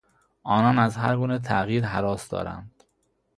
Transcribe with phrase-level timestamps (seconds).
[0.43, 2.83] آنان از هر گونه تغییر هراس دارند.